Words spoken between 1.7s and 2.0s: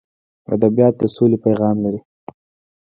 لري.